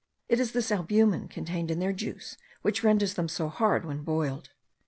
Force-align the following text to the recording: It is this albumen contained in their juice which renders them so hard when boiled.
It 0.27 0.39
is 0.39 0.53
this 0.53 0.71
albumen 0.71 1.27
contained 1.27 1.69
in 1.69 1.77
their 1.77 1.93
juice 1.93 2.35
which 2.63 2.83
renders 2.83 3.13
them 3.13 3.27
so 3.27 3.49
hard 3.49 3.85
when 3.85 4.01
boiled. 4.03 4.49